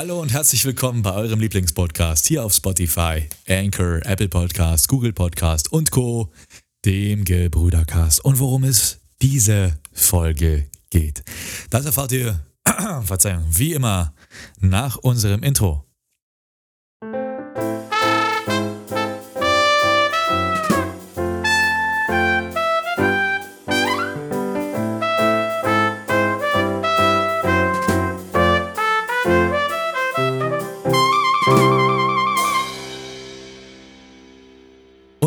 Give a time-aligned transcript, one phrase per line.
[0.00, 5.70] Hallo und herzlich willkommen bei eurem Lieblingspodcast hier auf Spotify, Anchor, Apple Podcast, Google Podcast
[5.74, 6.32] und Co.,
[6.86, 8.24] dem Gebrüdercast.
[8.24, 11.22] Und worum es diese Folge geht.
[11.68, 12.40] Das erfahrt ihr,
[13.04, 14.14] Verzeihung, wie immer
[14.58, 15.84] nach unserem Intro.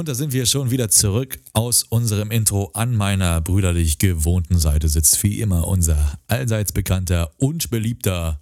[0.04, 2.72] Und da sind wir schon wieder zurück aus unserem Intro.
[2.74, 8.42] An meiner brüderlich gewohnten Seite sitzt wie immer unser allseits bekannter und beliebter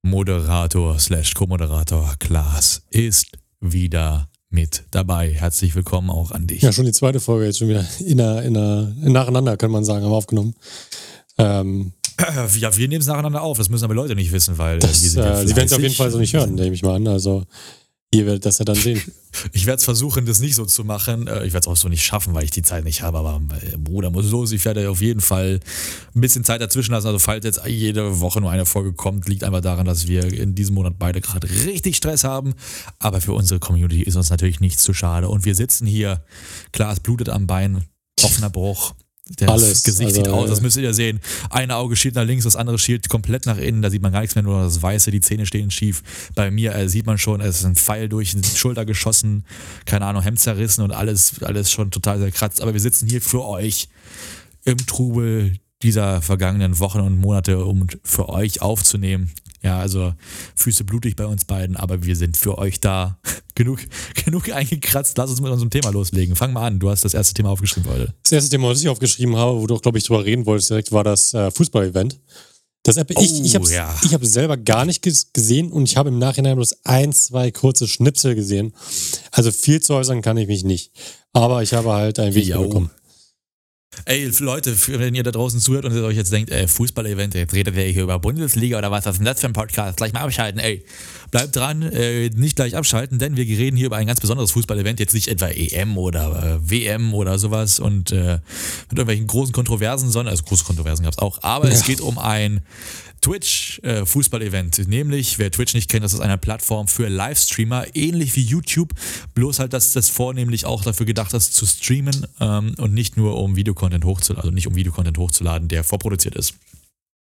[0.00, 3.26] Moderator slash Co-Moderator Klaas ist
[3.60, 5.34] wieder mit dabei.
[5.34, 6.62] Herzlich willkommen auch an dich.
[6.62, 9.84] Ja, schon die zweite Folge jetzt schon wieder in der, in der, nacheinander, kann man
[9.84, 10.54] sagen, haben wir aufgenommen.
[11.36, 11.92] Ähm,
[12.58, 13.58] ja, wir nehmen es nacheinander auf.
[13.58, 15.94] Das müssen aber Leute nicht wissen, weil das, äh, ja Sie werden es auf jeden
[15.94, 17.06] Fall so nicht hören, nehme ich mal an.
[17.06, 17.44] Also
[18.14, 19.02] Ihr werdet das ja dann sehen.
[19.52, 21.26] Ich werde es versuchen, das nicht so zu machen.
[21.26, 23.18] Äh, ich werde es auch so nicht schaffen, weil ich die Zeit nicht habe.
[23.18, 24.52] Aber äh, Bruder muss los.
[24.52, 25.58] Ich werde auf jeden Fall
[26.14, 27.06] ein bisschen Zeit dazwischen lassen.
[27.06, 30.54] Also falls jetzt jede Woche nur eine Folge kommt, liegt einfach daran, dass wir in
[30.54, 32.52] diesem Monat beide gerade richtig Stress haben.
[32.98, 35.30] Aber für unsere Community ist uns natürlich nichts zu schade.
[35.30, 36.22] Und wir sitzen hier,
[36.72, 37.84] klar, es blutet am Bein,
[38.22, 38.94] offener Bruch.
[39.36, 39.82] Das Alles.
[39.82, 41.20] Gesicht also, sieht aus, das müsst ihr sehen.
[41.50, 44.20] Ein Auge schielt nach links, das andere schielt komplett nach innen, da sieht man gar
[44.20, 46.02] nichts mehr, nur das Weiße, die Zähne stehen schief.
[46.34, 49.44] Bei mir äh, sieht man schon, es ist ein Pfeil durch die Schulter geschossen,
[49.86, 52.60] keine Ahnung, Hemd zerrissen und alles, alles schon total zerkratzt.
[52.60, 53.88] Aber wir sitzen hier für euch
[54.64, 59.30] im Trubel dieser vergangenen Wochen und Monate, um für euch aufzunehmen.
[59.62, 60.12] Ja, also
[60.56, 63.18] Füße blutig bei uns beiden, aber wir sind für euch da.
[63.54, 63.80] genug,
[64.24, 65.16] genug eingekratzt.
[65.18, 66.36] Lass uns mit unserem Thema loslegen.
[66.36, 66.78] Fang mal an.
[66.78, 68.14] Du hast das erste Thema aufgeschrieben heute.
[68.22, 70.70] Das erste Thema, was ich aufgeschrieben habe, wo du auch, glaube ich, drüber reden wolltest,
[70.70, 72.18] direkt war das äh, Fußball-Event.
[72.84, 73.94] Das App, oh, ich, ich habe ja.
[74.04, 77.86] ich hab selber gar nicht gesehen und ich habe im Nachhinein bloß ein, zwei kurze
[77.86, 78.72] Schnipsel gesehen.
[79.30, 80.90] Also viel zu äußern kann ich mich nicht.
[81.32, 82.90] Aber ich habe halt ein Video bekommen.
[84.06, 87.52] Ey, Leute, wenn ihr da draußen zuhört und ihr euch jetzt denkt, ey, Fußball-Event, jetzt
[87.52, 89.98] redet ihr hier über Bundesliga oder was, was ist denn das für ein Podcast?
[89.98, 90.82] Gleich mal abschalten, ey.
[91.30, 94.98] Bleibt dran, äh, nicht gleich abschalten, denn wir reden hier über ein ganz besonderes Fußball-Event,
[94.98, 98.38] jetzt nicht etwa EM oder äh, WM oder sowas und äh,
[98.90, 101.74] mit irgendwelchen großen Kontroversen, sondern, also große Kontroversen gab es auch, aber ja.
[101.74, 102.62] es geht um ein
[103.22, 104.78] Twitch-Fußball-Event.
[104.78, 108.92] Äh, Nämlich, wer Twitch nicht kennt, das ist eine Plattform für Livestreamer, ähnlich wie YouTube,
[109.34, 113.38] bloß halt, dass das vornehmlich auch dafür gedacht ist, zu streamen ähm, und nicht nur
[113.38, 116.54] um Videocontent hochzuladen, also nicht um Videocontent hochzuladen, der vorproduziert ist.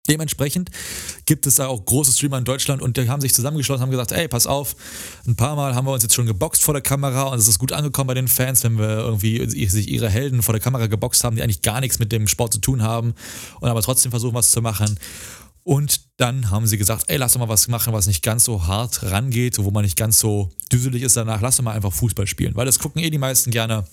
[0.07, 0.69] Dementsprechend
[1.25, 4.11] gibt es da auch große Streamer in Deutschland und die haben sich zusammengeschlossen, haben gesagt,
[4.11, 4.75] ey, pass auf,
[5.25, 7.57] ein paar Mal haben wir uns jetzt schon geboxt vor der Kamera und es ist
[7.57, 11.23] gut angekommen bei den Fans, wenn wir irgendwie sich ihre Helden vor der Kamera geboxt
[11.23, 13.15] haben, die eigentlich gar nichts mit dem Sport zu tun haben
[13.61, 14.99] und aber trotzdem versuchen, was zu machen.
[15.67, 18.67] Und dann haben sie gesagt, ey, lass doch mal was machen, was nicht ganz so
[18.67, 21.41] hart rangeht, wo man nicht ganz so düselig ist danach.
[21.41, 23.83] Lass doch mal einfach Fußball spielen, weil das gucken eh die meisten gerne.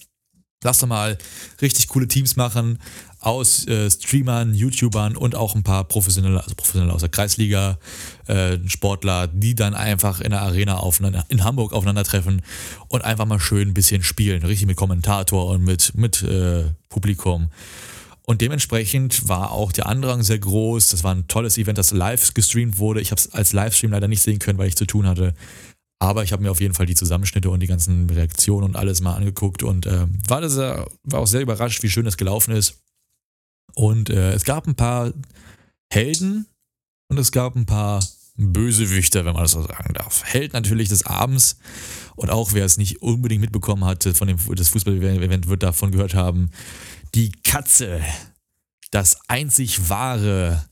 [0.63, 1.17] Lass doch mal
[1.63, 2.79] richtig coole Teams machen
[3.21, 7.79] aus äh, Streamern, YouTubern und auch ein paar professionelle, also professionelle aus der Kreisliga,
[8.27, 12.43] äh, Sportler, die dann einfach in der Arena aufeinander, in Hamburg aufeinandertreffen
[12.89, 17.49] und einfach mal schön ein bisschen spielen, richtig mit Kommentator und mit, mit äh, Publikum.
[18.25, 20.89] Und dementsprechend war auch der Andrang sehr groß.
[20.89, 23.01] Das war ein tolles Event, das live gestreamt wurde.
[23.01, 25.35] Ich habe es als Livestream leider nicht sehen können, weil ich zu tun hatte.
[25.99, 29.01] Aber ich habe mir auf jeden Fall die Zusammenschnitte und die ganzen Reaktionen und alles
[29.01, 32.81] mal angeguckt und äh, war, das, war auch sehr überrascht, wie schön das gelaufen ist.
[33.75, 35.13] Und äh, es gab ein paar
[35.93, 36.47] Helden
[37.09, 38.05] und es gab ein paar
[38.37, 40.25] Bösewichter, wenn man das so sagen darf.
[40.25, 41.59] Held natürlich des Abends
[42.17, 46.51] und auch wer es nicht unbedingt mitbekommen hatte von dem Fußball-Event, wird davon gehört haben,
[47.15, 48.01] die Katze,
[48.91, 50.65] das einzig wahre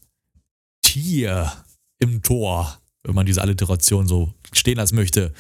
[0.83, 1.53] Tier
[1.99, 5.33] im Tor, wenn man diese Alliteration so stehen lassen möchte.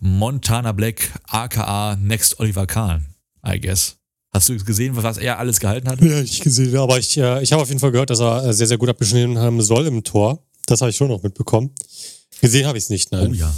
[0.00, 3.06] Montana Black, aka Next Oliver Kahn,
[3.46, 3.96] I guess.
[4.32, 6.00] Hast du gesehen, was er alles gehalten hat?
[6.02, 8.52] Ja, ich gesehen, aber ich, äh, ich habe auf jeden Fall gehört, dass er äh,
[8.52, 10.42] sehr, sehr gut abgeschnitten haben soll im Tor.
[10.66, 11.70] Das habe ich schon noch mitbekommen.
[12.40, 13.30] Gesehen habe ich es nicht, nein.
[13.30, 13.54] Oh ja.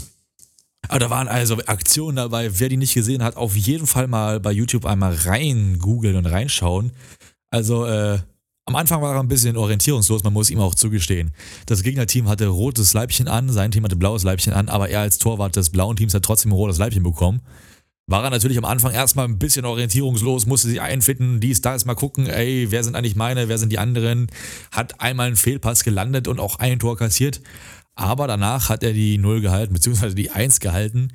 [0.86, 2.58] Aber da waren also Aktionen dabei.
[2.60, 6.26] Wer die nicht gesehen hat, auf jeden Fall mal bei YouTube einmal rein googeln und
[6.26, 6.92] reinschauen.
[7.50, 8.18] Also, äh,
[8.68, 11.32] am Anfang war er ein bisschen orientierungslos, man muss ihm auch zugestehen.
[11.64, 15.16] Das Gegnerteam hatte rotes Leibchen an, sein Team hatte blaues Leibchen an, aber er als
[15.16, 17.40] Torwart des blauen Teams hat trotzdem ein rotes Leibchen bekommen.
[18.08, 21.86] War er natürlich am Anfang erstmal ein bisschen orientierungslos, musste sich einfinden, dies, da ist
[21.86, 24.26] mal gucken, ey, wer sind eigentlich meine, wer sind die anderen,
[24.70, 27.40] hat einmal einen Fehlpass gelandet und auch ein Tor kassiert.
[27.98, 31.08] Aber danach hat er die 0 gehalten, beziehungsweise die 1 gehalten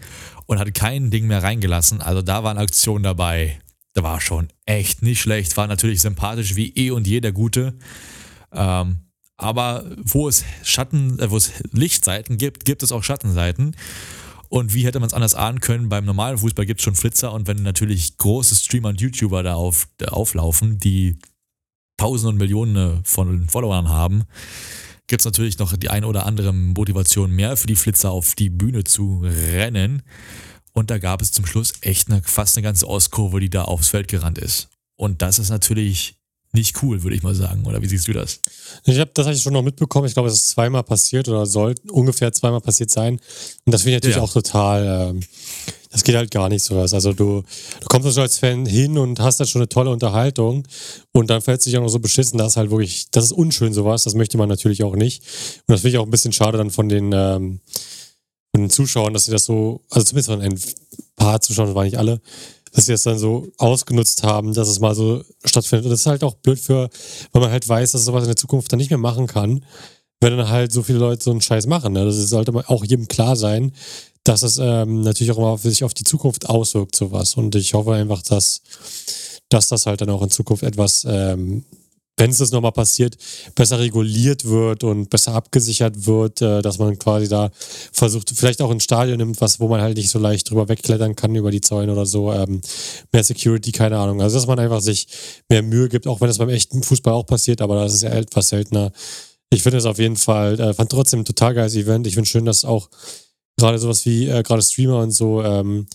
[0.47, 2.01] und hat kein Ding mehr reingelassen.
[2.01, 3.61] Also da waren Aktionen dabei.
[3.93, 5.55] Da war schon echt nicht schlecht.
[5.55, 7.73] War natürlich sympathisch wie eh und je der Gute.
[8.51, 8.97] Ähm,
[9.37, 13.77] Aber wo es Schatten, äh, wo es Lichtseiten gibt, gibt es auch Schattenseiten.
[14.49, 15.87] Und wie hätte man es anders ahnen können?
[15.87, 19.55] Beim normalen Fußball gibt es schon Flitzer und wenn natürlich große Streamer und YouTuber da
[19.55, 21.17] auf, da auflaufen, die
[21.95, 24.25] Tausende und Millionen von Followern haben,
[25.07, 28.49] gibt es natürlich noch die eine oder andere Motivation mehr für die Flitzer auf die
[28.49, 30.03] Bühne zu rennen.
[30.73, 33.89] Und da gab es zum Schluss echt eine, fast eine ganze Ostkurve, die da aufs
[33.89, 34.69] Feld gerannt ist.
[34.95, 36.15] Und das ist natürlich
[36.51, 37.65] nicht cool, würde ich mal sagen.
[37.65, 38.39] Oder wie siehst du das?
[38.85, 40.07] Ich habe das hab ich schon noch mitbekommen.
[40.07, 43.19] Ich glaube, es ist zweimal passiert oder soll ungefähr zweimal passiert sein.
[43.65, 44.21] Und das finde ich natürlich ja.
[44.21, 45.09] auch total.
[45.09, 45.19] Ähm,
[45.93, 46.93] das geht halt gar nicht sowas.
[46.93, 47.43] Also du,
[47.79, 50.67] du kommst schon als Fan hin und hast dann schon eine tolle Unterhaltung
[51.11, 53.73] und dann fällt sich auch noch so beschissen, das ist halt wirklich, das ist unschön
[53.73, 55.21] sowas, das möchte man natürlich auch nicht.
[55.67, 57.59] Und das finde ich auch ein bisschen schade dann von den, ähm,
[58.51, 60.59] von den Zuschauern, dass sie das so, also zumindest von ein
[61.15, 62.19] paar Zuschauern, das waren nicht alle,
[62.71, 65.85] dass sie das dann so ausgenutzt haben, dass es mal so stattfindet.
[65.85, 66.89] Und das ist halt auch blöd für,
[67.31, 69.63] weil man halt weiß, dass sowas in der Zukunft dann nicht mehr machen kann,
[70.21, 71.93] wenn dann halt so viele Leute so einen Scheiß machen.
[71.93, 72.03] Ne?
[72.03, 73.73] Das sollte auch jedem klar sein,
[74.23, 77.35] dass es ähm, natürlich auch immer sich auf die Zukunft auswirkt, sowas.
[77.35, 78.61] Und ich hoffe einfach, dass,
[79.49, 81.65] dass das halt dann auch in Zukunft etwas, ähm,
[82.15, 83.17] wenn es das nochmal passiert,
[83.55, 87.49] besser reguliert wird und besser abgesichert wird, äh, dass man quasi da
[87.91, 91.15] versucht, vielleicht auch ein Stadion nimmt, was, wo man halt nicht so leicht drüber wegklettern
[91.15, 92.31] kann über die Zäune oder so.
[92.31, 92.61] Ähm,
[93.11, 94.21] mehr Security, keine Ahnung.
[94.21, 95.07] Also, dass man einfach sich
[95.49, 98.11] mehr Mühe gibt, auch wenn das beim echten Fußball auch passiert, aber das ist ja
[98.11, 98.91] etwas seltener.
[99.49, 102.07] Ich finde es auf jeden Fall, äh, fand trotzdem ein total geiles Event.
[102.07, 102.89] Ich finde schön, dass auch
[103.57, 105.87] gerade sowas wie äh, gerade Streamer und so ähm,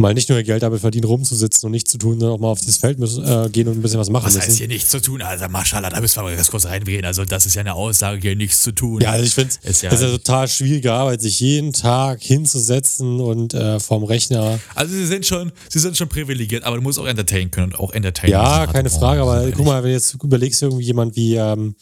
[0.00, 2.48] mal nicht nur ihr Geld damit verdienen, rumzusitzen und nichts zu tun, sondern auch mal
[2.48, 4.48] auf das Feld müssen, äh, gehen und ein bisschen was machen was müssen.
[4.48, 5.22] Heißt hier nichts zu tun?
[5.22, 7.04] Also Maschallah, da müssen wir mal ganz kurz reingehen.
[7.04, 9.00] Also das ist ja eine Aussage, hier nichts zu tun.
[9.00, 13.18] Ja, also ich finde es ja, ist ja total schwierige Arbeit, sich jeden Tag hinzusetzen
[13.18, 14.60] und äh, vorm Rechner.
[14.76, 17.80] Also sie sind schon, sie sind schon privilegiert, aber du musst auch entertainen können und
[17.80, 18.30] auch entertainen.
[18.30, 21.74] Ja, keine Frage, aber guck mal, wenn jetzt überlegst irgendwie jemand wie, ähm,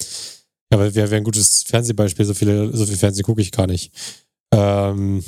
[0.72, 3.92] ja, wäre wär ein gutes Fernsehbeispiel, so viele, so viel Fernsehen gucke ich gar nicht.
[4.52, 5.22] Ähm,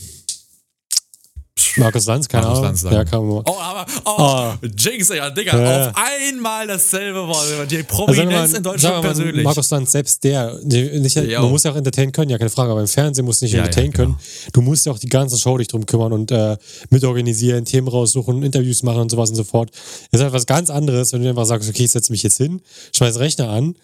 [1.77, 2.71] Markus Lanz, keine Markus Ahnung.
[2.71, 3.43] Lanz ja, kann man.
[3.47, 4.67] Oh, aber, oh, oh.
[4.77, 5.89] Jinx, ja, Digga, ja.
[5.89, 7.71] auf einmal dasselbe Wort.
[7.71, 9.45] Die Prominenz also, in Deutschland mal, persönlich.
[9.45, 12.81] Markus Lanz, selbst der, nicht, man muss ja auch entertainen können, ja, keine Frage, aber
[12.81, 14.17] im Fernsehen musst du nicht ja, entertainen ja, genau.
[14.17, 14.19] können.
[14.53, 16.57] Du musst ja auch die ganze Show dich drum kümmern und äh,
[16.91, 19.71] mitorganisieren, Themen raussuchen, Interviews machen und sowas und so fort.
[20.11, 22.39] Das ist halt was ganz anderes, wenn du einfach sagst, okay, ich setze mich jetzt
[22.39, 22.61] hin,
[22.93, 23.75] schmeiß Rechner an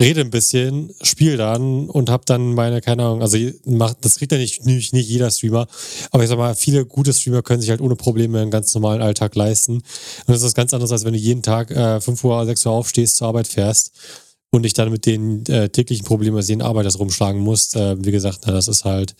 [0.00, 3.36] rede ein bisschen, spiele dann und habe dann meine, keine Ahnung, also
[3.66, 5.66] macht, das kriegt ja nicht, nicht, nicht jeder Streamer,
[6.10, 9.02] aber ich sag mal, viele gute Streamer können sich halt ohne Probleme einen ganz normalen
[9.02, 9.74] Alltag leisten.
[9.74, 9.84] Und
[10.26, 13.16] das ist ganz anderes, als wenn du jeden Tag äh, 5 Uhr, 6 Uhr aufstehst,
[13.18, 13.92] zur Arbeit fährst
[14.50, 17.76] und dich dann mit den äh, täglichen Problemen als jeden Arbeiter rumschlagen musst.
[17.76, 19.14] Äh, wie gesagt, na, das ist halt.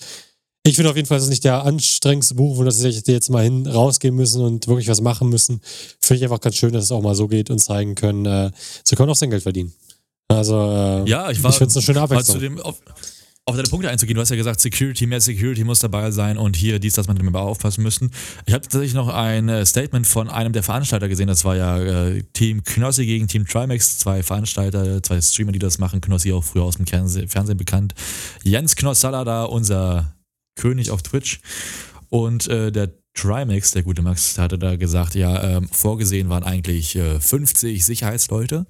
[0.62, 3.43] Ich finde auf jeden Fall, das ist nicht der anstrengendste Buch, wo das jetzt mal
[3.43, 5.61] hin rausgehen müssen und wirklich was machen müssen.
[6.00, 8.50] Finde ich einfach ganz schön, dass es auch mal so geht und zeigen können, äh,
[8.85, 9.73] so kann man auch sein Geld verdienen.
[10.31, 12.37] Also, äh, ja, ich, war, ich finde es eine schöne Abwechslung.
[12.37, 12.81] Zu dem, auf,
[13.47, 16.55] auf deine Punkte einzugehen, du hast ja gesagt, Security, mehr Security muss dabei sein und
[16.55, 18.12] hier dies, dass man damit aufpassen müssen.
[18.47, 21.79] Ich habe tatsächlich noch ein äh, Statement von einem der Veranstalter gesehen, das war ja
[21.81, 26.00] äh, Team Knossi gegen Team Trimax, zwei Veranstalter, zwei Streamer, die das machen.
[26.00, 27.94] Knossi auch früher aus dem Fernsehen bekannt.
[28.44, 30.15] Jens Knossalla da, unser
[30.55, 31.41] König auf Twitch.
[32.08, 36.94] Und äh, der Trimax, der gute Max, hatte da gesagt, ja, ähm, vorgesehen waren eigentlich
[36.94, 38.67] äh, 50 Sicherheitsleute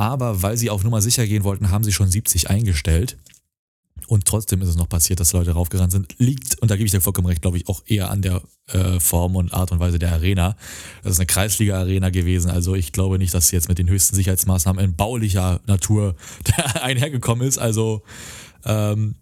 [0.00, 3.18] aber weil sie auf Nummer sicher gehen wollten, haben sie schon 70 eingestellt.
[4.06, 6.14] Und trotzdem ist es noch passiert, dass Leute raufgerannt sind.
[6.18, 8.98] Liegt, und da gebe ich dir vollkommen recht, glaube ich, auch eher an der äh,
[8.98, 10.56] Form und Art und Weise der Arena.
[11.02, 12.50] Das ist eine Kreisliga-Arena gewesen.
[12.50, 16.16] Also ich glaube nicht, dass sie jetzt mit den höchsten Sicherheitsmaßnahmen in baulicher Natur
[16.80, 17.58] einhergekommen ist.
[17.58, 18.02] Also
[18.64, 19.16] ähm,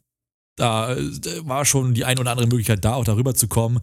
[0.55, 0.97] da
[1.43, 3.81] war schon die ein oder andere Möglichkeit da, auch darüber zu kommen.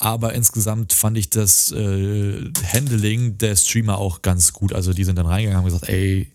[0.00, 4.72] Aber insgesamt fand ich das äh, Handling der Streamer auch ganz gut.
[4.72, 6.32] Also die sind dann reingegangen und gesagt, ey,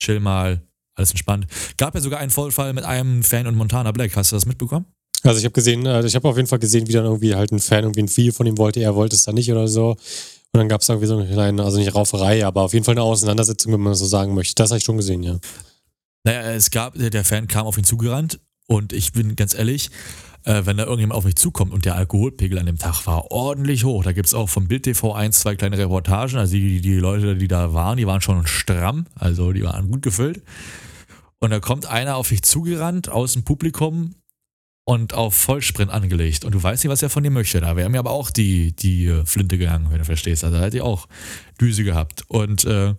[0.00, 0.62] chill mal,
[0.94, 1.48] alles entspannt.
[1.76, 4.14] Gab ja sogar einen Vollfall mit einem Fan und Montana Black.
[4.14, 4.86] Hast du das mitbekommen?
[5.24, 7.50] Also ich habe gesehen, äh, ich habe auf jeden Fall gesehen, wie dann irgendwie halt
[7.50, 9.90] ein Fan irgendwie ein Video von ihm wollte, er wollte es dann nicht oder so.
[9.90, 12.94] Und dann gab es irgendwie so eine kleine, also nicht Rauferei, aber auf jeden Fall
[12.94, 14.54] eine Auseinandersetzung, wenn man so sagen möchte.
[14.54, 15.38] Das habe ich schon gesehen, ja.
[16.24, 19.90] Naja, es gab, der Fan kam auf ihn zugerannt und ich bin ganz ehrlich,
[20.44, 23.84] äh, wenn da irgendjemand auf mich zukommt und der Alkoholpegel an dem Tag war ordentlich
[23.84, 24.04] hoch.
[24.04, 26.38] Da gibt es auch vom Bild TV ein, zwei kleine Reportagen.
[26.38, 30.02] Also die, die Leute, die da waren, die waren schon stramm, also die waren gut
[30.02, 30.42] gefüllt.
[31.40, 34.14] Und da kommt einer auf dich zugerannt aus dem Publikum
[34.86, 36.44] und auf Vollsprint angelegt.
[36.44, 37.60] Und du weißt nicht, was er von dir möchte.
[37.60, 40.44] Da wäre mir aber auch die, die äh, Flinte gegangen, wenn du verstehst.
[40.44, 41.08] Also da hätte ich auch
[41.60, 42.24] Düse gehabt.
[42.28, 42.94] Und äh,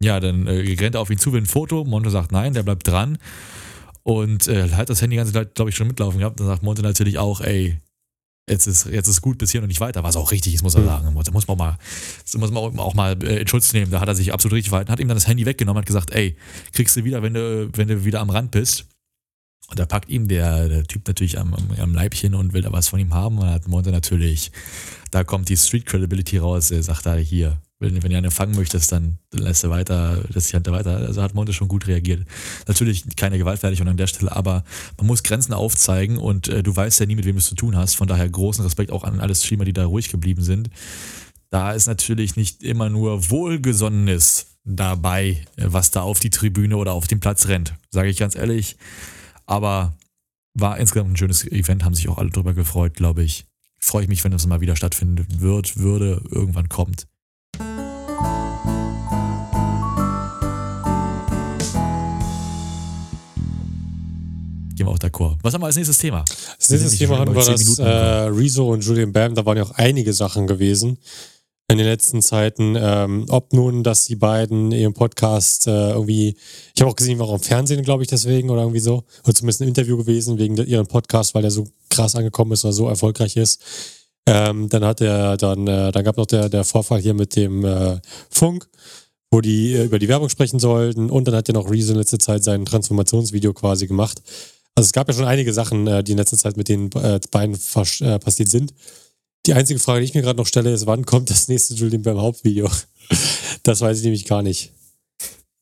[0.00, 1.84] ja, dann äh, rennt er auf ihn zu, will ein Foto.
[1.84, 3.18] Monte sagt nein, der bleibt dran.
[4.04, 6.38] Und äh, hat das Handy die ganze Zeit, glaube ich, schon mitlaufen gehabt.
[6.38, 7.80] Dann sagt Monte natürlich auch, ey,
[8.48, 10.74] jetzt ist, jetzt ist gut bis hier und nicht weiter, was auch richtig ist, muss
[10.74, 10.86] er mhm.
[10.86, 11.04] sagen.
[11.04, 11.78] Da muss man, mal,
[12.36, 13.90] muss man auch mal äh, in Schutz nehmen.
[13.90, 16.12] Da hat er sich absolut richtig verhalten, hat ihm dann das Handy weggenommen, hat gesagt,
[16.12, 16.36] ey,
[16.72, 18.86] kriegst du wieder, wenn du, wenn du wieder am Rand bist.
[19.68, 22.88] Und da packt ihm der, der Typ natürlich am, am, Leibchen und will da was
[22.88, 23.38] von ihm haben.
[23.38, 24.52] Und hat Monte natürlich,
[25.10, 26.70] da kommt die Street Credibility raus.
[26.70, 30.22] Er sagt da hier, wenn, wenn ihr eine fangen möchtest, dann, dann lässt er weiter,
[30.28, 30.96] lässt die Hand weiter.
[30.96, 32.26] Also hat Monte schon gut reagiert.
[32.66, 34.64] Natürlich keine Gewaltfertigung an der Stelle, aber
[34.96, 37.54] man muss Grenzen aufzeigen und äh, du weißt ja nie, mit wem du es zu
[37.54, 37.94] tun hast.
[37.94, 40.70] Von daher großen Respekt auch an alle Streamer, die da ruhig geblieben sind.
[41.50, 47.06] Da ist natürlich nicht immer nur Wohlgesonnenes dabei, was da auf die Tribüne oder auf
[47.06, 47.74] den Platz rennt.
[47.90, 48.76] Sage ich ganz ehrlich.
[49.46, 49.94] Aber
[50.54, 53.46] war insgesamt ein schönes Event, haben sich auch alle drüber gefreut, glaube ich.
[53.78, 57.06] Freue ich mich, wenn das mal wieder stattfinden wird, würde, irgendwann kommt.
[64.74, 65.36] Gehen wir auch d'accord.
[65.42, 66.24] Was haben wir als nächstes Thema?
[66.58, 69.72] Das nächste Thema hatten wir das äh, Rezo und Julian Bam, da waren ja auch
[69.72, 70.98] einige Sachen gewesen
[71.68, 72.76] in den letzten Zeiten.
[72.78, 76.36] Ähm, ob nun, dass die beiden ihren Podcast äh, irgendwie,
[76.74, 79.34] ich habe auch gesehen, war auch im Fernsehen, glaube ich, deswegen oder irgendwie so, oder
[79.34, 82.88] zumindest ein Interview gewesen wegen ihrem Podcast, weil der so krass angekommen ist oder so
[82.88, 83.62] erfolgreich ist.
[84.26, 87.64] Ähm, dann hat er, dann, äh, dann gab noch der, der Vorfall hier mit dem
[87.64, 88.00] äh,
[88.30, 88.68] Funk,
[89.30, 91.98] wo die äh, über die Werbung sprechen sollten und dann hat er noch Reason in
[91.98, 94.22] letzter Zeit sein Transformationsvideo quasi gemacht.
[94.74, 97.20] Also es gab ja schon einige Sachen, äh, die in letzter Zeit mit den äh,
[97.30, 98.74] beiden passiert sind.
[99.46, 102.02] Die einzige Frage, die ich mir gerade noch stelle, ist, wann kommt das nächste Julian
[102.02, 102.70] beim Hauptvideo?
[103.62, 104.74] Das weiß ich nämlich gar nicht.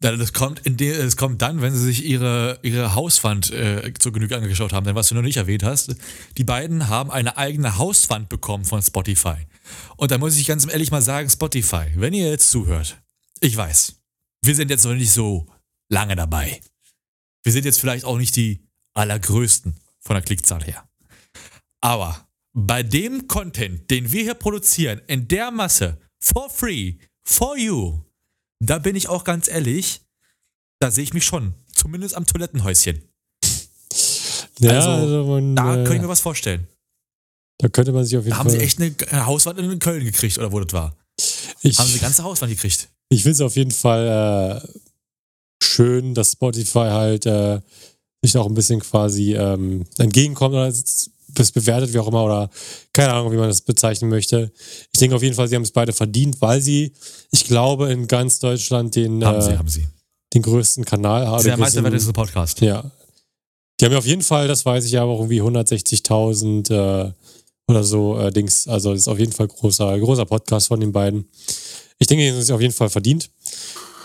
[0.00, 4.12] Das kommt, in de, das kommt dann, wenn sie sich ihre, ihre Hauswand äh, zur
[4.12, 4.84] Genüge angeschaut haben.
[4.84, 5.94] Denn was du noch nicht erwähnt hast,
[6.36, 9.36] die beiden haben eine eigene Hauswand bekommen von Spotify.
[9.96, 13.00] Und da muss ich ganz ehrlich mal sagen, Spotify, wenn ihr jetzt zuhört,
[13.38, 13.94] ich weiß,
[14.44, 15.46] wir sind jetzt noch nicht so
[15.88, 16.60] lange dabei.
[17.44, 20.88] Wir sind jetzt vielleicht auch nicht die allergrößten von der Klickzahl her.
[21.80, 28.00] Aber bei dem Content, den wir hier produzieren, in der Masse, for free, for you,
[28.60, 30.02] da bin ich auch ganz ehrlich,
[30.78, 31.54] da sehe ich mich schon.
[31.74, 33.02] Zumindest am Toilettenhäuschen.
[34.58, 36.68] Ja, also, also man, da äh, könnte ich mir was vorstellen.
[37.58, 38.44] Da könnte man sich auf jeden da Fall.
[38.44, 40.96] Haben sie echt eine Hauswand in Köln gekriegt oder wo das war?
[41.62, 42.88] Ich, haben sie eine ganze Hauswand gekriegt?
[43.08, 44.68] Ich finde es auf jeden Fall äh,
[45.62, 47.60] schön, dass Spotify halt äh,
[48.22, 52.50] sich auch ein bisschen quasi ähm, entgegenkommt oder es bewertet, wie auch immer, oder
[52.92, 54.52] keine Ahnung, wie man das bezeichnen möchte.
[54.92, 56.92] Ich denke auf jeden Fall, sie haben es beide verdient, weil sie,
[57.30, 59.86] ich glaube, in ganz Deutschland den, haben äh, sie, haben sie.
[60.34, 61.42] den größten Kanal haben.
[61.42, 62.60] Der meiste Podcast.
[62.60, 62.90] Ja.
[63.80, 67.12] Die haben ja auf jeden Fall, das weiß ich ja, auch irgendwie 160.000 äh,
[67.66, 68.68] oder so äh, Dings.
[68.68, 71.28] Also, das ist auf jeden Fall großer, großer Podcast von den beiden.
[71.98, 73.30] Ich denke, sie sind auf jeden Fall verdient.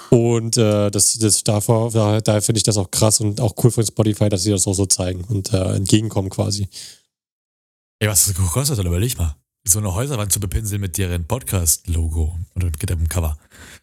[0.09, 3.71] Und äh, das, das davor, daher, daher finde ich das auch krass und auch cool
[3.71, 6.67] von Spotify, dass sie das auch so zeigen und äh, entgegenkommen quasi.
[7.99, 9.35] Ey, was das gekostet hat, überleg mal.
[9.67, 13.37] So eine Häuserwand zu bepinseln mit deren Podcast-Logo oder mit dem Cover.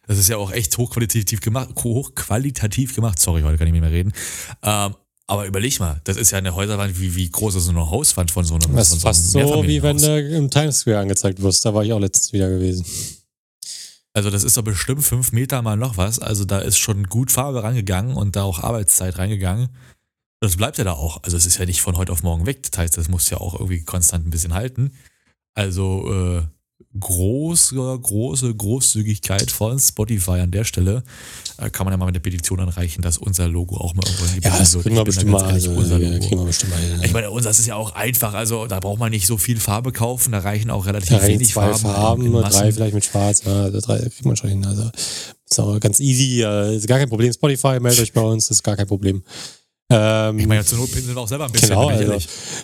[0.07, 1.69] Das ist ja auch echt hochqualitativ gemacht.
[1.83, 3.19] Hochqualitativ gemacht.
[3.19, 4.11] Sorry, heute kann ich nicht mehr reden.
[4.63, 4.95] Ähm,
[5.27, 8.31] aber überleg mal, das ist ja eine Häuserwand, wie, wie groß ist so eine Hauswand
[8.31, 11.65] von so einem Das ist fast so, wie wenn du im Times Square angezeigt wirst.
[11.65, 12.85] Da war ich auch letztens wieder gewesen.
[14.15, 16.19] Also das ist doch bestimmt fünf Meter mal noch was.
[16.19, 19.67] Also da ist schon gut Farbe rangegangen und da auch Arbeitszeit reingegangen.
[20.39, 21.21] Das bleibt ja da auch.
[21.23, 22.63] Also es ist ja nicht von heute auf morgen weg.
[22.63, 24.93] Das heißt, das muss ja auch irgendwie konstant ein bisschen halten.
[25.53, 26.43] Also äh,
[26.99, 31.03] große, große Großzügigkeit von Spotify an der Stelle.
[31.57, 34.25] Äh, kann man ja mal mit der Petition anreichen, dass unser Logo auch mal irgendwo
[34.25, 35.43] in die Ja, das kriegen wir bestimmt mal.
[35.43, 38.33] Also, unser kriegen wir bestimmt mal hin, Ich meine, unser ist ja auch einfach.
[38.33, 40.31] Also da braucht man nicht so viel Farbe kaufen.
[40.31, 42.31] Da reichen auch relativ da wenig zwei Farben.
[42.31, 43.43] Farben drei vielleicht mit Schwarz.
[43.45, 44.65] Ja, also drei kriegt man schon hin.
[44.65, 44.89] Also
[45.49, 46.43] ist auch ganz easy.
[46.75, 47.31] Ist gar kein Problem.
[47.33, 48.47] Spotify, meldet euch bei uns.
[48.47, 49.23] Das ist gar kein Problem.
[49.91, 51.69] Ähm, ich meine, ja, zur Not pinseln wir auch selber ein bisschen.
[51.69, 52.17] Genau, also,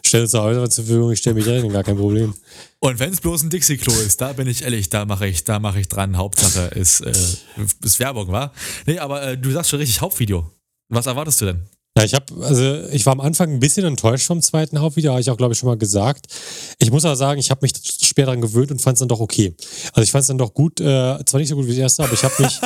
[0.04, 2.34] stell uns Häuser zur Verfügung, ich stelle mich rein, gar kein Problem.
[2.80, 5.62] Und wenn es bloß ein Dixie-Klo ist, da bin ich ehrlich, da mache ich, da
[5.76, 6.18] ich dran.
[6.18, 7.14] Hauptsache ist, äh,
[7.84, 8.52] ist Werbung, wa?
[8.88, 10.50] Nee, aber äh, du sagst schon richtig Hauptvideo.
[10.90, 11.68] Was erwartest du denn?
[11.98, 15.20] Ja, ich habe, also ich war am Anfang ein bisschen enttäuscht vom zweiten Hauptvideo, habe
[15.20, 16.28] ich auch, glaube ich, schon mal gesagt.
[16.80, 19.20] Ich muss aber sagen, ich habe mich später daran gewöhnt und fand es dann doch
[19.20, 19.54] okay.
[19.92, 22.04] Also ich fand es dann doch gut, äh, zwar nicht so gut wie das erste,
[22.04, 22.60] aber ich habe mich,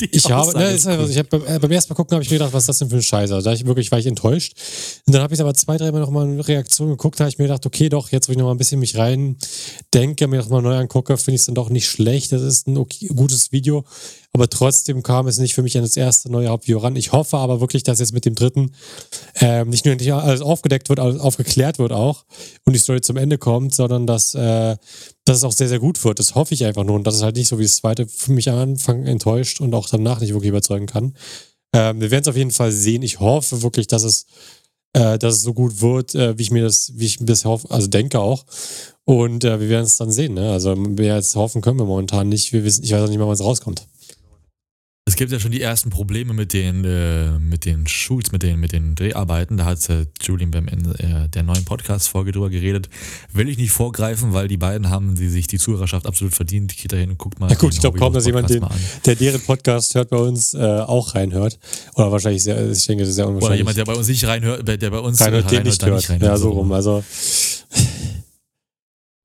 [0.12, 2.36] ich habe, ne, ist einfach, ich hab, äh, beim ersten Mal gucken habe ich mir
[2.36, 3.34] gedacht, was ist das denn für ein Scheiße?
[3.34, 4.52] Also da ich wirklich, war ich enttäuscht.
[5.06, 7.44] Und dann habe ich aber zwei, dreimal nochmal eine Reaktion geguckt, da habe ich mir
[7.46, 9.38] gedacht, okay, doch, jetzt wo ich nochmal ein bisschen mich rein
[9.94, 12.32] denke, mir nochmal neu angucke, finde ich es dann doch nicht schlecht.
[12.32, 13.86] Das ist ein okay, gutes Video.
[14.32, 16.96] Aber trotzdem kam es nicht für mich an das erste neue Hauptvideo ran.
[16.96, 18.72] Ich hoffe aber wirklich, dass jetzt mit dem dritten
[19.40, 22.24] ähm, nicht nur nicht alles aufgedeckt wird, alles aufgeklärt wird auch
[22.64, 24.76] und die Story zum Ende kommt, sondern dass, äh,
[25.24, 26.18] dass es auch sehr, sehr gut wird.
[26.18, 26.96] Das hoffe ich einfach nur.
[26.96, 29.74] Und dass es halt nicht so wie das zweite für mich am Anfang enttäuscht und
[29.74, 31.14] auch danach nicht wirklich überzeugen kann.
[31.72, 33.02] Ähm, wir werden es auf jeden Fall sehen.
[33.02, 34.26] Ich hoffe wirklich, dass es,
[34.92, 37.70] äh, dass es so gut wird, äh, wie ich mir das, wie ich bisher hoffe,
[37.70, 38.44] also denke auch.
[39.04, 40.34] Und äh, wir werden es dann sehen.
[40.34, 40.52] Ne?
[40.52, 42.52] Also wir jetzt hoffen können wir momentan nicht.
[42.52, 43.86] Wir wissen, ich weiß auch nicht mal, wann es rauskommt.
[45.08, 48.60] Es gibt ja schon die ersten Probleme mit den, äh, mit den Shoots, mit den,
[48.60, 49.56] mit den Dreharbeiten.
[49.56, 52.90] Da hat äh, Julian beim äh, der neuen Podcast-Folge drüber geredet.
[53.32, 56.76] Will ich nicht vorgreifen, weil die beiden haben die sich die Zuhörerschaft absolut verdient.
[56.76, 57.48] Geht dahin und guckt mal.
[57.48, 58.62] Ja, gut, ich glaube kaum, dass jemand, den,
[59.06, 61.58] der deren Podcast hört, bei uns äh, auch reinhört.
[61.94, 63.46] Oder wahrscheinlich sehr, ich denke, das ist sehr unwahrscheinlich.
[63.48, 65.96] Oder jemand, der bei uns nicht reinhört, der bei uns reinhört, reinhört, den nicht hört.
[65.96, 66.32] Nicht reinhört.
[66.32, 66.70] Ja, so rum.
[66.70, 67.02] Also.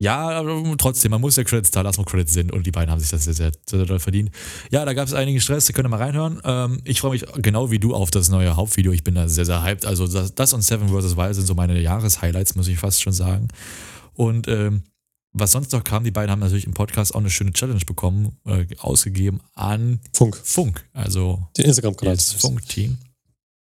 [0.04, 2.90] Ja, aber trotzdem, man muss ja Credits da lassen, wo Credits sind und die beiden
[2.90, 4.30] haben sich das sehr, sehr, sehr doll verdient.
[4.70, 6.42] Ja, da gab es einigen Stress, da könnt ihr mal reinhören.
[6.44, 8.92] Ähm, ich freue mich genau wie du auf das neue Hauptvideo.
[8.92, 9.86] Ich bin da sehr, sehr hyped.
[9.86, 11.16] Also das, das und Seven vs.
[11.16, 13.48] Wild sind so meine Jahreshighlights, muss ich fast schon sagen.
[14.12, 14.82] Und ähm,
[15.32, 18.36] was sonst noch kam, die beiden haben natürlich im Podcast auch eine schöne Challenge bekommen,
[18.44, 20.36] äh, ausgegeben an Funk.
[20.36, 22.16] Funk, also den Instagram-Kanal.
[22.16, 22.98] Das Funk-Team.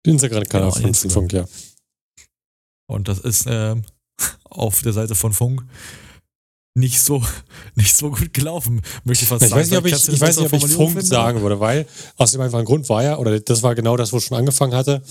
[0.04, 1.14] Den Instagram-Kanal genau, von Instagram.
[1.14, 1.44] Funk, ja.
[2.88, 3.76] Und das ist äh,
[4.50, 5.64] auf der Seite von Funk
[6.74, 7.22] nicht so,
[7.74, 9.60] nicht so gut gelaufen, möchte ich fast ich sagen.
[9.60, 11.86] Weiß nicht, ob ich, ich weiß nicht, ob ich Funk sagen würde, weil
[12.16, 14.74] aus dem einfachen Grund war ja, oder das war genau das, wo es schon angefangen
[14.74, 15.02] hatte,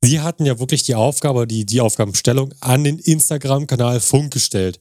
[0.00, 4.80] sie hatten ja wirklich die Aufgabe, die, die Aufgabenstellung an den Instagram-Kanal Funk gestellt.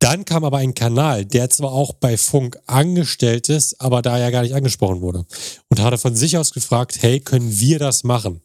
[0.00, 4.30] Dann kam aber ein Kanal, der zwar auch bei Funk angestellt ist, aber da ja
[4.30, 5.24] gar nicht angesprochen wurde.
[5.68, 8.42] Und hatte von sich aus gefragt, hey, können wir das machen?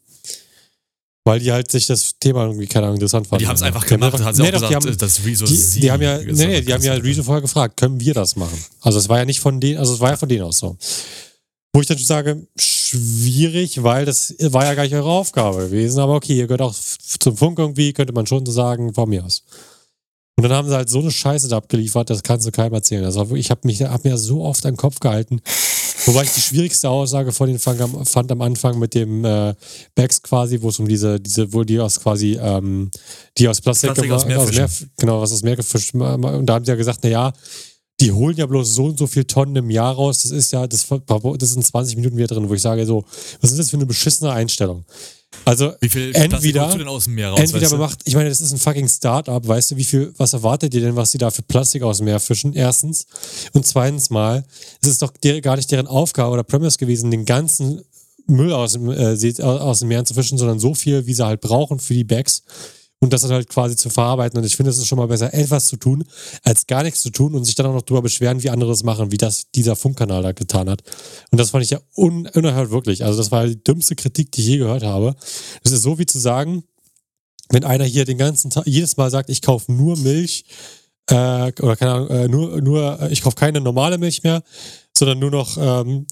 [1.24, 3.42] Weil die halt sich das Thema irgendwie, keine Ahnung, interessant fanden.
[3.42, 5.44] Die haben es einfach gemacht, hat sie nee, auch doch, gesagt, die haben, dass Rezo
[5.44, 8.36] die, die haben ja, nee, nee, die haben ja Rezo vorher gefragt, können wir das
[8.36, 8.58] machen?
[8.80, 10.78] Also es war ja nicht von denen, also es war ja von denen aus so.
[11.74, 16.00] Wo ich dann schon sage, schwierig, weil das war ja gar nicht eure Aufgabe gewesen,
[16.00, 19.24] aber okay, ihr gehört auch zum Funk irgendwie, könnte man schon so sagen, von mir
[19.24, 19.44] aus.
[20.36, 23.04] Und dann haben sie halt so eine Scheiße da abgeliefert, das kannst du keinem erzählen.
[23.04, 25.42] Also ich habe mich hab mir so oft an den Kopf gehalten.
[26.06, 29.54] Wobei ich die schwierigste Aussage von den fand, fand am Anfang mit dem äh,
[29.94, 32.90] Bags quasi, wo es um diese, diese, wo die aus quasi, ähm,
[33.36, 35.94] die aus Plastik, Plastik aus, Meer, aus Meer, genau, was aus Meer gefischt.
[35.94, 37.32] Und da haben sie ja gesagt, na ja,
[38.00, 40.22] die holen ja bloß so und so viel Tonnen im Jahr raus.
[40.22, 43.04] Das ist ja, das, das sind 20 Minuten wieder drin, wo ich sage so,
[43.40, 44.84] was ist das für eine beschissene Einstellung?
[45.44, 47.76] Also wie viel entweder, du denn aus dem Meer raus, entweder weißt du?
[47.78, 50.80] macht, ich meine, das ist ein fucking Start-up, weißt du, wie viel, was erwartet ihr
[50.80, 52.52] denn, was sie da für Plastik aus dem Meer fischen?
[52.52, 53.06] Erstens.
[53.52, 54.44] Und zweitens mal,
[54.82, 57.80] es ist doch der, gar nicht deren Aufgabe oder Premise gewesen, den ganzen
[58.26, 61.40] Müll aus dem, äh, aus dem Meer zu fischen, sondern so viel, wie sie halt
[61.40, 62.42] brauchen für die Bags
[63.00, 64.38] und das dann halt quasi zu verarbeiten.
[64.38, 66.04] Und ich finde, es ist schon mal besser, etwas zu tun,
[66.42, 68.82] als gar nichts zu tun und sich dann auch noch darüber beschweren, wie andere es
[68.82, 70.82] machen, wie das dieser Funkkanal da getan hat.
[71.30, 73.04] Und das fand ich ja un unerhört wirklich.
[73.04, 75.14] Also das war die dümmste Kritik, die ich je gehört habe.
[75.62, 76.62] Das ist so wie zu sagen,
[77.48, 80.44] wenn einer hier den ganzen Tag jedes Mal sagt, ich kaufe nur Milch,
[81.08, 84.42] äh, oder keine Ahnung, äh, nur, nur, äh, ich kaufe keine normale Milch mehr,
[84.92, 86.06] sondern nur noch, ähm,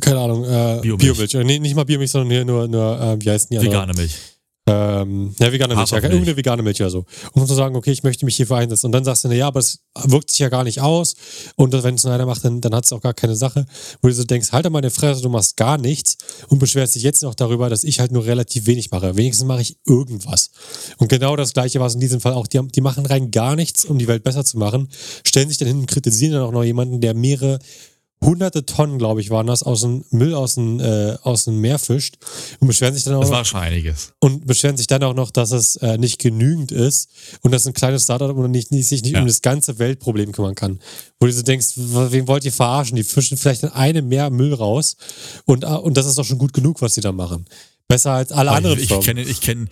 [0.00, 1.30] keine Ahnung, äh, Biomilch.
[1.30, 1.34] Biomilch.
[1.34, 4.14] Nee, nicht mal Biomilch, sondern hier nur, nur äh, wie heißt die Vegane Milch.
[4.68, 7.04] Ähm, ja, vegane Milch, ja, irgendeine vegane Milch oder so.
[7.32, 8.86] Um zu sagen, okay, ich möchte mich hierfür einsetzen.
[8.86, 11.14] Und dann sagst du, ja, aber es wirkt sich ja gar nicht aus.
[11.54, 13.64] Und wenn es einer macht, dann, dann hat es auch gar keine Sache.
[14.02, 16.16] Wo du so denkst, halt mal eine Fresse, du machst gar nichts
[16.48, 19.16] und beschwerst dich jetzt noch darüber, dass ich halt nur relativ wenig mache.
[19.16, 20.50] Wenigstens mache ich irgendwas.
[20.98, 22.48] Und genau das Gleiche war es in diesem Fall auch.
[22.48, 24.88] Die, die machen rein gar nichts, um die Welt besser zu machen,
[25.24, 27.60] stellen sich dann hin und kritisieren dann auch noch jemanden, der mehrere
[28.22, 31.78] hunderte Tonnen, glaube ich, waren das, aus dem Müll aus dem, äh, aus dem Meer
[31.78, 32.16] fischt
[32.60, 33.20] und beschweren sich dann auch.
[33.20, 34.12] Das war schon einiges.
[34.20, 37.10] Und beschweren sich dann auch noch, dass es äh, nicht genügend ist
[37.42, 39.20] und dass ein kleines Startup und nicht, nicht, sich nicht ja.
[39.20, 40.80] um das ganze Weltproblem kümmern kann.
[41.20, 42.96] Wo du so denkst, wen wollt ihr verarschen?
[42.96, 44.96] Die fischen vielleicht in einem Meer Müll raus
[45.44, 47.46] und, äh, und das ist doch schon gut genug, was sie da machen.
[47.88, 49.68] Besser als alle anderen ich, ich kenne ich kenn,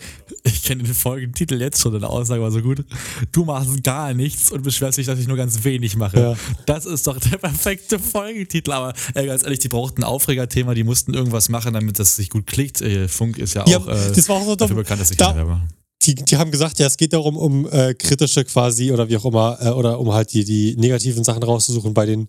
[0.65, 2.85] ich kenn den Folgentitel jetzt schon, deine Aussage war so gut.
[3.33, 6.19] Du machst gar nichts und beschwerst dich, dass ich nur ganz wenig mache.
[6.19, 6.37] Ja.
[6.65, 8.73] Das ist doch der perfekte Folgentitel.
[8.73, 12.31] Aber ey, ganz ehrlich, die brauchten ein Aufregerthema, die mussten irgendwas machen, damit das sich
[12.31, 12.81] gut klickt.
[12.81, 15.19] Äh, Funk ist ja, ja auch äh, das war auch so dafür bekannt, dass ich
[15.19, 15.69] da, machen.
[16.03, 19.25] Die, die, haben gesagt, ja, es geht darum, um äh, kritische quasi oder wie auch
[19.27, 22.29] immer, äh, oder um halt die, die negativen Sachen rauszusuchen bei den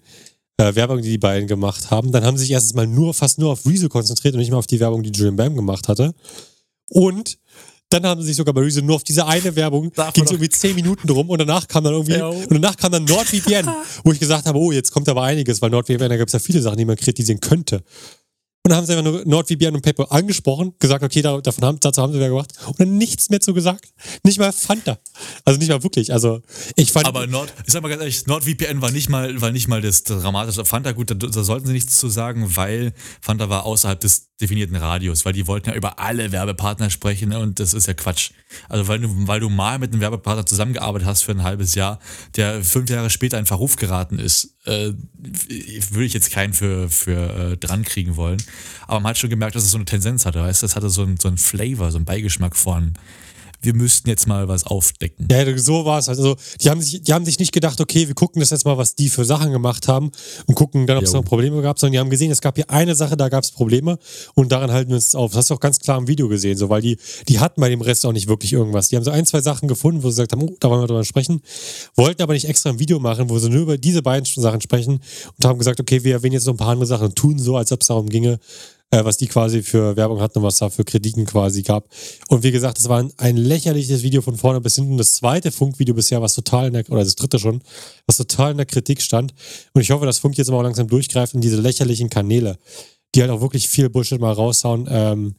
[0.57, 2.11] äh, Werbung, die die beiden gemacht haben.
[2.11, 4.57] Dann haben sie sich erstens mal nur, fast nur auf Rezo konzentriert und nicht mal
[4.57, 6.13] auf die Werbung, die Julian Bam gemacht hatte.
[6.89, 7.37] Und
[7.89, 10.49] dann haben sie sich sogar bei Rezo nur auf diese eine Werbung, ging es irgendwie
[10.49, 12.27] zehn Minuten drum und danach kam dann irgendwie, ja.
[12.27, 13.69] und danach kam dann NordVPN,
[14.03, 16.39] wo ich gesagt habe, oh, jetzt kommt aber einiges, weil NordVPN, da gibt es ja
[16.39, 17.83] viele Sachen, die man kritisieren könnte.
[18.65, 22.01] Und dann haben sie einfach nur NordVPN und PayPal angesprochen, gesagt, okay, davon haben, dazu
[22.01, 23.93] haben sie wieder gemacht und dann nichts mehr zu gesagt.
[24.23, 24.97] Nicht mal Fanta.
[25.43, 26.11] Also nicht mal wirklich.
[26.11, 26.41] Also
[26.75, 27.05] ich fand.
[27.05, 30.01] Aber Nord, ich sag mal ganz ehrlich, NordVPN war nicht mal, war nicht mal das,
[30.01, 30.93] dramatische Fanta.
[30.93, 35.25] Gut, da, da, sollten sie nichts zu sagen, weil Fanta war außerhalb des definierten Radius,
[35.25, 38.31] weil die wollten ja über alle Werbepartner sprechen und das ist ja Quatsch.
[38.67, 41.99] Also weil du, weil du mal mit einem Werbepartner zusammengearbeitet hast für ein halbes Jahr,
[42.35, 44.93] der fünf Jahre später in Verruf geraten ist, äh,
[45.91, 48.41] würde ich jetzt keinen für, für äh, dran kriegen wollen.
[48.87, 50.89] Aber man hat schon gemerkt, dass es so eine Tendenz hatte, weißt du, es hatte
[50.89, 52.93] so ein, so ein Flavor, so ein Beigeschmack von
[53.65, 55.27] wir müssten jetzt mal was aufdecken.
[55.29, 56.07] Ja, so war es.
[56.07, 58.77] Also, die haben, sich, die haben sich nicht gedacht, okay, wir gucken das jetzt mal,
[58.77, 60.11] was die für Sachen gemacht haben
[60.45, 62.69] und gucken dann, ob es noch Probleme gab, sondern die haben gesehen, es gab hier
[62.69, 63.97] eine Sache, da gab es Probleme
[64.35, 65.31] und daran halten wir uns auf.
[65.31, 66.97] Das hast du auch ganz klar im Video gesehen, so, weil die,
[67.27, 68.89] die hatten bei dem Rest auch nicht wirklich irgendwas.
[68.89, 70.87] Die haben so ein, zwei Sachen gefunden, wo sie gesagt haben, oh, da wollen wir
[70.87, 71.41] drüber sprechen,
[71.95, 74.99] wollten aber nicht extra ein Video machen, wo sie nur über diese beiden Sachen sprechen
[75.37, 77.57] und haben gesagt, okay, wir erwähnen jetzt noch ein paar andere Sachen und tun so,
[77.57, 78.39] als ob es darum ginge,
[78.95, 81.89] äh, was die quasi für Werbung hatten und was da für Kritiken quasi gab.
[82.29, 84.97] Und wie gesagt, das war ein, ein lächerliches Video von vorne bis hinten.
[84.97, 87.61] Das zweite Funkvideo bisher, was total in der, oder das dritte schon,
[88.07, 89.33] was total in der Kritik stand.
[89.73, 92.57] Und ich hoffe, dass Funk jetzt mal langsam durchgreift in diese lächerlichen Kanäle,
[93.13, 94.87] die halt auch wirklich viel Bullshit mal raushauen.
[94.89, 95.35] Ähm,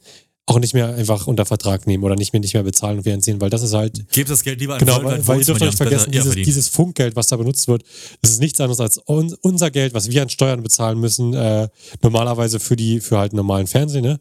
[0.47, 3.39] auch nicht mehr einfach unter Vertrag nehmen oder nicht mehr nicht mehr bezahlen und finanzieren,
[3.41, 4.09] weil das ist halt.
[4.11, 7.15] Gebt das Geld lieber an Genau, weil, weil ihr dürft euch vergessen, dieses, dieses, Funkgeld,
[7.15, 7.83] was da benutzt wird,
[8.21, 11.67] das ist nichts anderes als un, unser Geld, was wir an Steuern bezahlen müssen, äh,
[12.01, 14.19] normalerweise für die, für halt normalen Fernsehen, ne?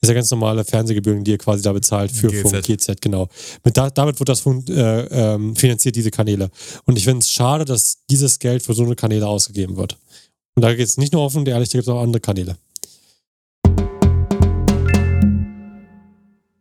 [0.00, 2.42] ist ja ganz normale Fernsehgebühren, die ihr quasi da bezahlt für GZ.
[2.42, 3.28] Funk, GZ, genau.
[3.64, 6.50] Mit da, damit wird das Funk äh, ähm, finanziert, diese Kanäle.
[6.84, 9.96] Und ich finde es schade, dass dieses Geld für so eine Kanäle ausgegeben wird.
[10.54, 12.56] Und da geht es nicht nur offen, ehrlich, da gibt es auch andere Kanäle.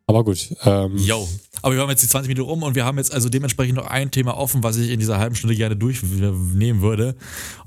[0.08, 0.56] Aber gut.
[0.64, 1.28] Ähm, Yo.
[1.62, 3.88] Aber wir haben jetzt die 20 Minuten um und wir haben jetzt also dementsprechend noch
[3.88, 7.16] ein Thema offen, was ich in dieser halben Stunde gerne durchnehmen würde.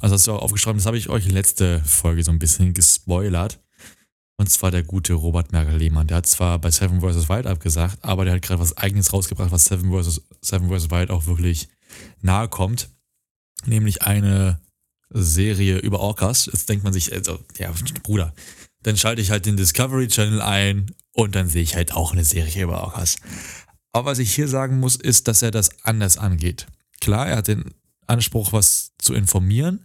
[0.00, 3.60] Also hast du auch aufgeschrieben, das habe ich euch letzte Folge so ein bisschen gespoilert.
[4.38, 6.06] Und zwar der gute Robert Merkel-Lehmann.
[6.06, 7.28] Der hat zwar bei Seven vs.
[7.28, 10.22] Wild abgesagt, aber der hat gerade was Eigenes rausgebracht, was Seven vs.
[10.40, 10.90] Seven vs.
[10.90, 11.68] Wild auch wirklich
[12.22, 12.88] nahe kommt.
[13.66, 14.58] Nämlich eine
[15.10, 16.46] Serie über Orcas.
[16.46, 17.70] Jetzt denkt man sich, also, ja,
[18.02, 18.32] Bruder,
[18.82, 22.24] dann schalte ich halt den Discovery Channel ein und dann sehe ich halt auch eine
[22.24, 23.16] Serie über Orcas.
[23.92, 26.66] Aber was ich hier sagen muss, ist, dass er das anders angeht.
[27.00, 27.74] Klar, er hat den
[28.06, 29.80] Anspruch, was zu informieren,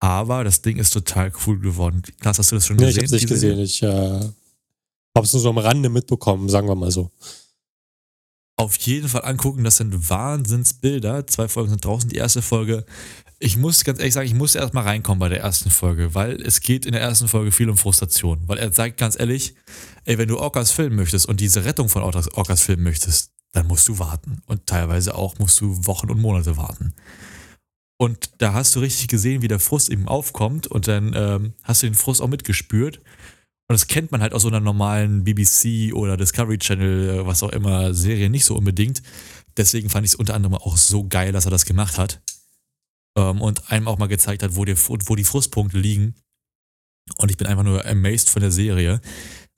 [0.00, 2.02] aber das Ding ist total cool geworden.
[2.20, 2.88] Klaas, hast du das schon gesehen?
[2.88, 3.58] Nee, ich habe es nicht gesehen.
[3.60, 7.10] Ich äh, habe es nur so am Rande mitbekommen, sagen wir mal so.
[8.56, 11.26] Auf jeden Fall angucken, das sind Wahnsinnsbilder.
[11.26, 12.08] Zwei Folgen sind draußen.
[12.08, 12.84] Die erste Folge
[13.44, 16.60] ich muss ganz ehrlich sagen, ich musste erstmal reinkommen bei der ersten Folge, weil es
[16.60, 18.40] geht in der ersten Folge viel um Frustration.
[18.46, 19.54] Weil er sagt ganz ehrlich,
[20.04, 23.66] ey, wenn du Orcas filmen möchtest und diese Rettung von Orcas, Orcas filmen möchtest, dann
[23.66, 24.40] musst du warten.
[24.46, 26.94] Und teilweise auch musst du Wochen und Monate warten.
[27.98, 31.82] Und da hast du richtig gesehen, wie der Frust eben aufkommt und dann ähm, hast
[31.82, 33.00] du den Frust auch mitgespürt.
[33.68, 37.42] Und das kennt man halt aus so einer normalen BBC oder Discovery Channel, äh, was
[37.42, 39.02] auch immer, Serie nicht so unbedingt.
[39.56, 42.20] Deswegen fand ich es unter anderem auch so geil, dass er das gemacht hat
[43.16, 46.14] ähm, und einem auch mal gezeigt hat, wo die, wo die Frustpunkte liegen.
[47.16, 49.00] Und ich bin einfach nur amazed von der Serie,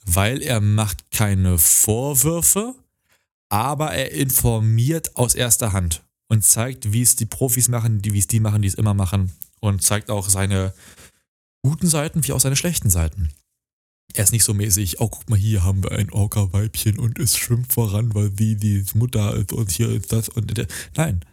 [0.04, 2.74] weil er macht keine Vorwürfe,
[3.48, 8.26] aber er informiert aus erster Hand und zeigt, wie es die Profis machen, wie es
[8.26, 10.74] die machen, die es immer machen und zeigt auch seine
[11.64, 13.30] guten Seiten wie auch seine schlechten Seiten.
[14.14, 17.36] Er ist nicht so mäßig, oh guck mal, hier haben wir ein Orca-Weibchen und es
[17.36, 20.66] schwimmt voran, weil sie die Mutter ist und hier ist das und der.
[20.96, 21.24] Nein.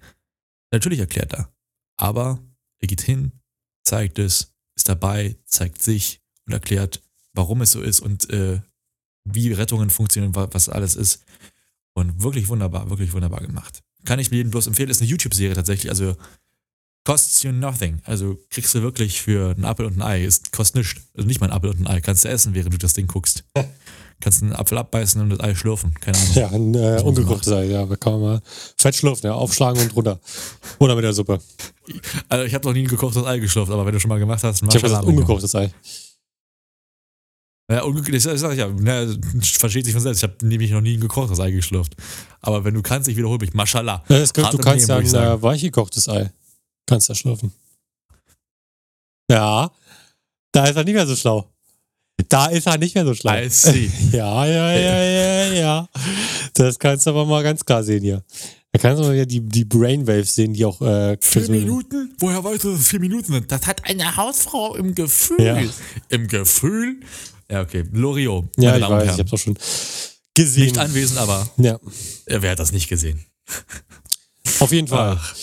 [0.72, 1.54] Natürlich erklärt er.
[1.98, 2.40] Aber
[2.80, 3.32] er geht hin,
[3.84, 7.02] zeigt es, ist dabei, zeigt sich und erklärt,
[7.34, 8.60] warum es so ist und äh,
[9.24, 11.24] wie Rettungen funktionieren, was alles ist.
[11.96, 13.84] Und wirklich wunderbar, wirklich wunderbar gemacht.
[14.04, 16.16] Kann ich mir jedem bloß empfehlen, ist eine YouTube-Serie tatsächlich, also
[17.04, 18.02] costs you nothing.
[18.06, 21.02] Also kriegst du wirklich für einen Apfel und ein Ei, ist kostet nichts.
[21.16, 23.08] Also nicht mal ein Apfel und ein Ei, kannst du essen, während du das Ding
[23.08, 23.44] guckst.
[24.20, 25.94] Kannst einen Apfel abbeißen und das Ei schlürfen.
[26.00, 26.34] Keine Ahnung.
[26.34, 27.86] Ja, ein äh, ungekochtes Ei, ja.
[27.86, 28.42] Da kann man mal
[28.78, 29.34] fett schlürfen, ja.
[29.34, 30.18] Aufschlagen und runter.
[30.80, 31.42] Oder mit der Suppe.
[32.30, 34.42] Also ich habe noch nie ein gekochtes Ei geschlürft, aber wenn du schon mal gemacht
[34.44, 35.74] hast, mach ich habe ungekochtes Ei.
[37.70, 39.08] Ja, ich sag ja, na,
[39.42, 40.20] versteht sich von selbst.
[40.20, 41.96] Ich habe nämlich noch nie ein gekochtes Ei geschlürft.
[42.40, 43.54] Aber wenn du kannst, ich wiederhole mich.
[43.54, 44.04] Maschallah.
[44.08, 46.32] Ja, du kannst ja ein äh, weich gekochtes Ei.
[46.86, 47.54] Kannst ja schlürfen.
[49.30, 49.72] Ja,
[50.52, 51.50] da ist er nicht mehr so schlau.
[52.30, 53.36] Da ist er nicht mehr so schlau.
[53.36, 53.92] I see.
[54.12, 55.90] Ja, ja, ja, ja, ja.
[56.54, 58.24] Das kannst du aber mal ganz klar sehen hier.
[58.72, 60.82] Da kannst du mal ja die, die Brainwaves sehen, die auch.
[60.82, 62.16] Äh, vier Minuten?
[62.20, 63.52] Woher weißt du, dass es vier Minuten sind?
[63.52, 65.42] Das hat eine Hausfrau im Gefühl.
[65.42, 65.60] Ja.
[66.10, 67.00] Im Gefühl?
[67.50, 67.84] Ja, okay.
[67.92, 68.46] Loriot.
[68.58, 69.58] Ja, ich weiß, ich hab's auch schon
[70.34, 70.64] gesehen.
[70.64, 71.48] Nicht anwesend, aber.
[71.58, 71.80] Ja.
[72.26, 73.24] Wer hat das nicht gesehen?
[74.60, 75.18] Auf jeden Fall.
[75.20, 75.36] Ach.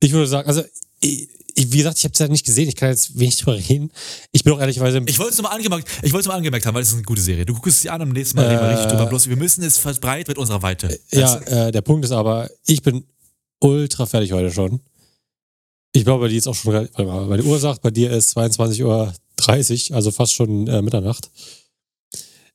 [0.00, 0.62] Ich würde sagen, also
[1.00, 3.90] ich, wie gesagt, ich habe es ja nicht gesehen, ich kann jetzt wenig drüber reden.
[4.32, 5.02] Ich bin auch ehrlicherweise.
[5.06, 7.02] Ich wollte es nur mal angemerkt, ich wollte mal angemerkt haben, weil es ist eine
[7.02, 7.46] gute Serie.
[7.46, 9.06] Du guckst es dir an und am nächsten Mal äh, reden wir richtig drüber.
[9.06, 10.98] Bloß wir müssen es verbreiten mit unserer Weite.
[11.12, 13.04] Ja, äh, der Punkt ist aber, ich bin
[13.60, 14.80] ultra fertig heute schon.
[15.92, 18.10] Ich glaube, bei dir ist auch schon, warte mal, bei der Uhr sagt, bei dir
[18.10, 18.84] ist 22.30
[19.90, 21.30] Uhr, also fast schon äh, Mitternacht.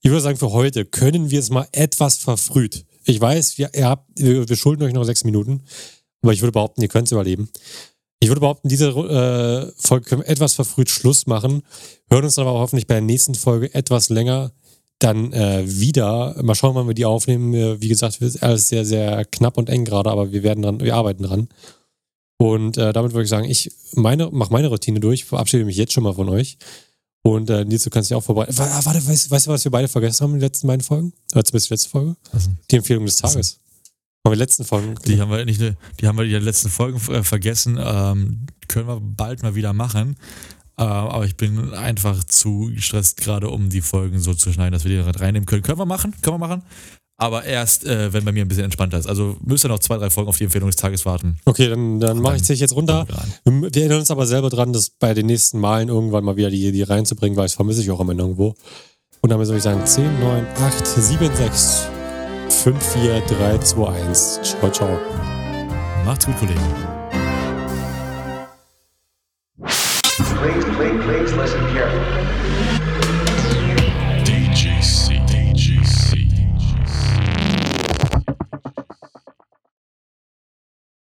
[0.01, 2.85] Ich würde sagen, für heute können wir es mal etwas verfrüht.
[3.03, 5.63] Ich weiß, wir, ihr habt, wir, wir schulden euch noch sechs Minuten,
[6.21, 7.49] aber ich würde behaupten, ihr könnt es überleben.
[8.21, 11.63] Ich würde behaupten, diese äh, Folge können wir etwas verfrüht Schluss machen,
[12.09, 14.51] hören uns dann aber hoffentlich bei der nächsten Folge etwas länger
[14.99, 16.35] dann äh, wieder.
[16.43, 17.81] Mal schauen, wann wir die aufnehmen.
[17.81, 20.95] Wie gesagt, ist alles sehr, sehr knapp und eng gerade, aber wir werden dran, wir
[20.95, 21.49] arbeiten dran.
[22.37, 25.93] Und äh, damit würde ich sagen, ich meine, mache meine Routine durch, verabschiede mich jetzt
[25.93, 26.59] schon mal von euch.
[27.23, 28.45] Und äh, Nils, du kannst dich auch vorbei.
[28.49, 31.13] Warte, weißt, weißt, du, was wir beide vergessen haben in den letzten beiden Folgen?
[31.33, 32.15] Oder zumindest die letzte Folge?
[32.31, 32.49] Was?
[32.69, 33.59] Die Empfehlung des Tages.
[34.23, 34.95] Haben wir letzten Folgen.
[35.05, 37.79] Die haben wir nicht, die haben wir in den letzten Folgen äh, vergessen.
[37.81, 40.15] Ähm, können wir bald mal wieder machen.
[40.77, 44.85] Äh, aber ich bin einfach zu gestresst, gerade um die Folgen so zu schneiden, dass
[44.85, 45.63] wir die reinnehmen können.
[45.63, 46.63] Können wir machen, können wir machen.
[47.17, 49.07] Aber erst, äh, wenn bei mir ein bisschen entspannter ist.
[49.07, 51.37] Also müsst ihr noch zwei, drei Folgen auf die Empfehlung des Tages warten.
[51.45, 53.05] Okay, dann, dann mache ich es jetzt runter.
[53.43, 56.49] Wir, wir erinnern uns aber selber dran, dass bei den nächsten Malen irgendwann mal wieder
[56.49, 58.55] die, die reinzubringen, weil das vermisse ich auch immer irgendwo.
[59.21, 61.87] Und dann soll ich sagen 10, 9, 8, 7, 6,
[62.51, 64.43] 5, 4, 3, 2, 1.
[64.43, 64.99] Ciao, ciao.
[66.05, 66.61] Macht's gut, Kollegen.
[69.63, 72.40] Please, please, please listen carefully.